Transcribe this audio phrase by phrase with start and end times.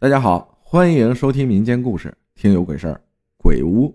[0.00, 2.98] 大家好，欢迎收听民间故事，听有鬼事儿、
[3.36, 3.94] 鬼屋。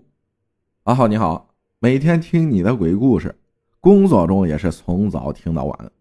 [0.84, 3.34] 阿浩你好，每天听你的鬼故事，
[3.80, 5.92] 工作中也是从早听到晚。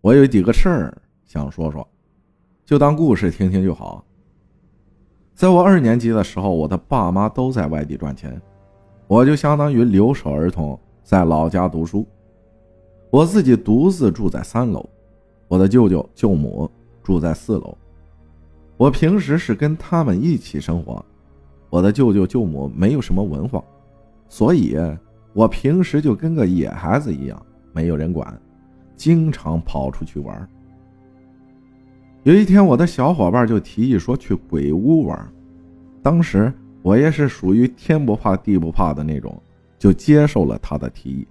[0.00, 1.86] 我有几个事儿想说说，
[2.64, 4.04] 就当故事听听就好。
[5.32, 8.42] 在我二年级的时候，我的爸妈都在外地赚钱，
[9.06, 12.04] 我就相当于留守儿童，在老家读书。
[13.10, 14.84] 我自己独自住在三楼，
[15.46, 16.68] 我的舅舅舅母
[17.00, 17.78] 住在四楼。
[18.84, 21.02] 我平时是跟他们一起生活，
[21.70, 23.64] 我的舅舅舅母没有什么文化，
[24.28, 24.76] 所以
[25.32, 28.38] 我平时就跟个野孩子一样，没有人管，
[28.94, 30.46] 经常跑出去玩。
[32.24, 35.32] 有一天，我的小伙伴就提议说去鬼屋玩，
[36.02, 39.42] 当时我也是属于天不怕地不怕的那种，
[39.78, 41.26] 就接受了他的提议。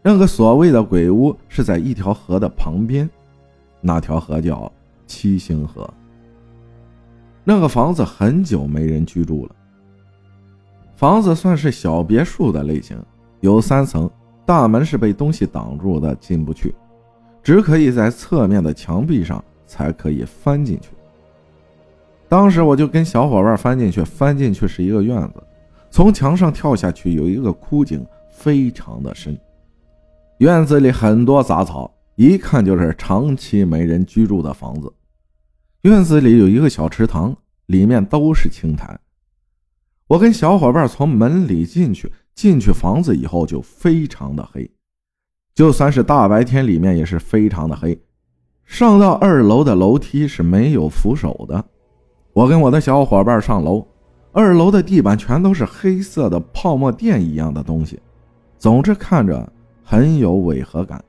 [0.00, 3.06] 那个所谓的鬼屋是在一条河的旁边，
[3.82, 4.72] 那条河叫。
[5.08, 5.92] 七星河，
[7.42, 9.56] 那个房子很久没人居住了。
[10.94, 12.96] 房子算是小别墅的类型，
[13.40, 14.08] 有三层，
[14.44, 16.74] 大门是被东西挡住的，进不去，
[17.42, 20.90] 只可以在侧面的墙壁上才可以翻进去。
[22.28, 25.42] 当时我就跟小伙伴翻进去，翻进去是一个院子，
[25.90, 29.38] 从墙上跳下去有一个枯井，非常的深，
[30.38, 34.92] 院子里很多杂草，一看就是长期没人居住的房子。
[35.82, 38.98] 院子里有一个小池塘，里面都是青苔。
[40.08, 44.68] 我跟小伙伴从门里进去，进去房子以后就非常的黑，
[45.54, 47.96] 就算是大白天，里面也是非常的黑。
[48.64, 51.64] 上到二楼的楼梯是没有扶手的。
[52.32, 53.86] 我跟我的小伙伴上楼，
[54.32, 58.00] 二楼的地板全都是黑色的泡沫垫一样的东西，
[58.58, 59.50] 总之看着
[59.84, 61.02] 很有违和感，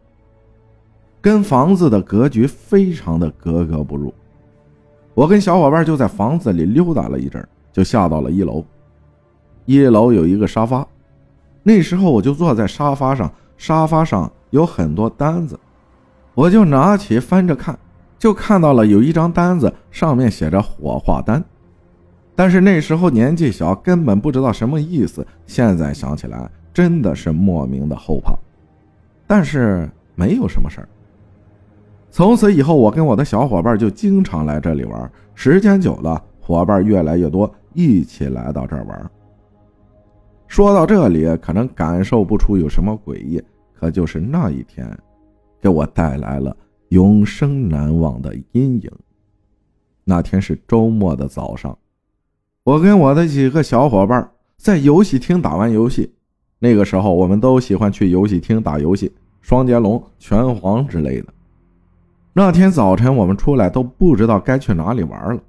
[1.20, 4.14] 跟房子的格局非常的格格不入。
[5.20, 8.64] 我跟小伙伴就在房子里溜达了一阵，就下到了一楼。
[9.66, 10.88] 一楼有一个沙发，
[11.62, 15.60] 那时候我就坐在沙发上，沙发上有很多单子，
[16.34, 17.78] 我就拿起翻着看，
[18.18, 21.44] 就看到了有一张单子，上面写着火化单。
[22.34, 25.28] 但是那时候年纪小，根本不知道什么意思。
[25.46, 28.34] 现在想起来，真的是莫名的后怕，
[29.28, 30.88] 但是没有什么事儿。
[32.12, 35.12] 从此以后，我跟我的小伙伴就经常来这里玩。
[35.36, 39.12] 时间久了，伙伴越来越多，一起来到这儿玩。
[40.48, 43.42] 说到这里，可能感受不出有什么诡异，
[43.74, 44.98] 可就是那一天，
[45.62, 46.56] 给我带来了
[46.90, 48.92] 永生难忘的阴影。
[50.04, 51.78] 那天是周末的早上，
[52.64, 54.28] 我跟我的几个小伙伴
[54.58, 56.12] 在游戏厅打完游戏。
[56.58, 61.32] 那个时候，我们都喜欢去游戏厅打游戏，双截龙、拳皇之类的。
[62.32, 65.42] 那天早晨，我们出来都不知道该去哪里玩了，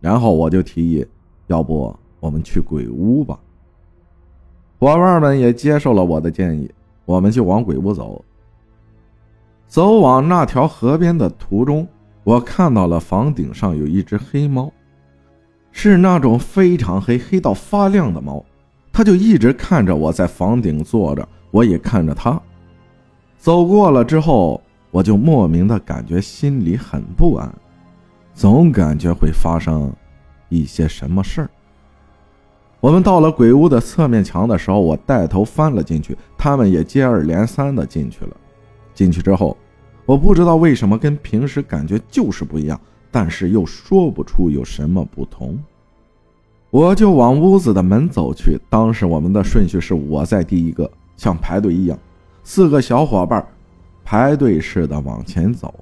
[0.00, 1.04] 然后我就提议，
[1.48, 3.38] 要不我们去鬼屋吧。
[4.78, 6.70] 伙伴们也接受了我的建议，
[7.04, 8.24] 我们就往鬼屋走。
[9.66, 11.86] 走往那条河边的途中，
[12.22, 14.72] 我看到了房顶上有一只黑猫，
[15.72, 18.42] 是那种非常黑、黑到发亮的猫，
[18.92, 22.40] 它就一直看着我在房顶坐着，我也看着它。
[23.36, 24.62] 走过了之后。
[24.90, 27.52] 我就莫名的感觉心里很不安，
[28.34, 29.92] 总感觉会发生
[30.48, 31.50] 一些什么事儿。
[32.80, 38.36] 我们到了鬼屋的侧面墙的时候，我带头翻了进去，他们也接二连三的进去了。
[38.94, 39.56] 进去之后，
[40.06, 42.80] 我不知道为什么跟平时感觉就是不一样，
[43.10, 45.58] 但是又说不出有什么不同。
[46.70, 51.98] 我就往屋子的门走去，当时我们的顺序是我在第一个，像排队一样，
[52.42, 53.46] 四个小伙伴。
[54.10, 55.72] 排队似的往前走，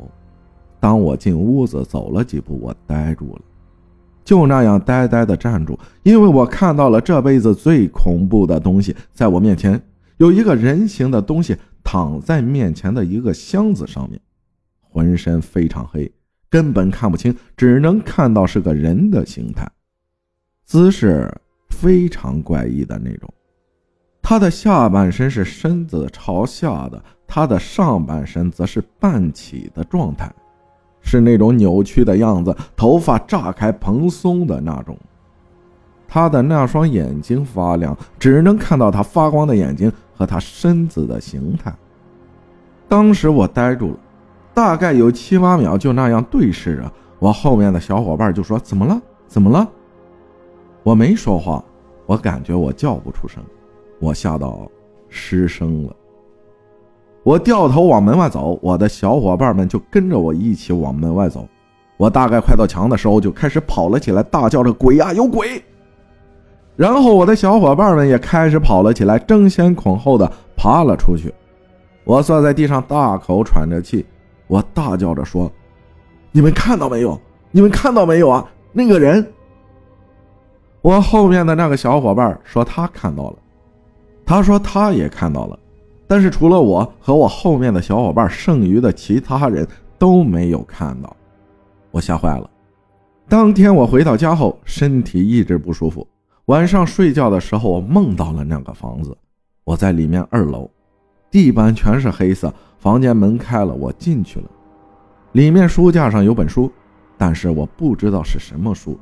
[0.78, 3.40] 当我进屋子走了几步，我呆住了，
[4.22, 9.80] 就那样呆呆的站住，因为我看到了这辈子最恐怖的东西，在我面前
[10.18, 14.20] 有一个人形的东西躺在面前的一个箱子上面，
[14.78, 16.12] 浑身非常黑，
[16.50, 19.66] 根本看不清，只能看到是个人的形态，
[20.66, 21.34] 姿势
[21.70, 23.32] 非常怪异的那种。
[24.28, 30.30] 他的下半身是身子朝下的，他的上半身则是半起的状态，
[31.00, 34.94] 是那种扭曲的样子，头发炸开蓬松的那种。
[36.06, 41.74] 他的那双眼睛发亮，只能看到他发光的眼睛和他身子的形态。
[42.86, 43.98] 当时我呆住了，
[44.52, 46.92] 大概有七八秒，就那样对视着。
[47.19, 49.00] 我后面的小伙伴就说：“怎么了？
[49.26, 49.66] 怎么了？”
[50.84, 51.64] 我没说话，
[52.04, 53.42] 我感觉我叫不出声。
[53.98, 54.68] 我吓到
[55.08, 55.96] 失声了，
[57.22, 61.46] 我掉头往门外走，我的小伙伴们就跟着我一起往门外走。
[61.96, 65.60] 我大概快到墙的时候，就开始跑了起来，大叫着“鬼啊，有鬼！”
[66.76, 71.34] 然后我的小伙伴们也开始跑了起来，争先恐后的爬了出去。
[72.04, 74.06] 我坐在地上，大口喘着气，
[74.46, 75.50] 我大叫着说
[76.30, 77.20] ：“你们看到没有？
[77.50, 78.48] 你们看到没有啊？
[78.72, 79.26] 那个人！”
[80.80, 83.36] 我后面的那个小伙伴说他看到了，
[84.28, 85.58] 他说他也看到了，
[86.06, 89.66] 但是除了我和我后面的小伙伴，剩余的其他人
[89.98, 91.16] 都没有看到。
[91.90, 92.50] 我吓坏了。
[93.26, 96.06] 当天我回到家后，身体一直不舒服。
[96.44, 99.16] 晚上睡觉的时候，我梦到了那个房子。
[99.64, 100.70] 我在里面二楼，
[101.31, 104.50] 地板全是黑色，房间门开了，我进去了。
[105.32, 106.70] 里面书架上有本书，
[107.16, 109.00] 但是我不知道是什么书。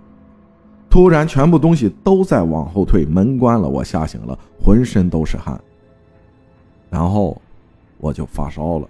[0.96, 5.60] 突然，全部东西都在往后退，门关了，我吓醒了，浑身都是汗。
[6.88, 7.38] 然后
[7.98, 8.88] 我就发烧了，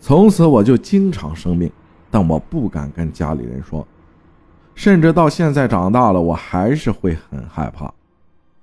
[0.00, 1.72] 从此我就经常生病，
[2.10, 3.88] 但我不敢跟家里人说。
[4.74, 7.90] 甚至到现在长大了，我还是会很害怕。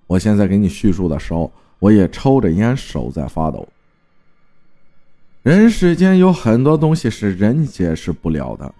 [0.06, 3.68] 我现在给你叙述的时候，我也抽着烟，手在发抖。
[5.42, 8.72] 人世间有很多东西是人解释不了的，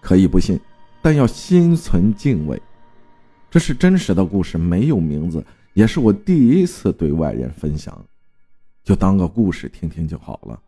[0.00, 0.58] 可以不信，
[1.00, 2.60] 但要心存敬畏。
[3.50, 5.44] 这是真实的故事，没有名字，
[5.74, 8.04] 也是我第一次对外人分享，
[8.82, 10.62] 就当个故事听听就好了。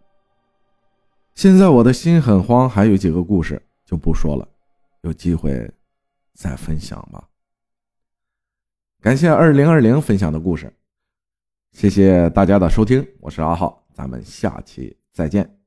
[1.35, 4.49] 现在我的心很慌，还有几个故事就不说了，
[5.03, 5.71] 有机会。
[6.39, 7.29] 再分享吧。
[9.01, 10.73] 感谢二零二零分享的故事，
[11.73, 15.58] 谢谢大家的收听，我是阿浩，咱们下期再见。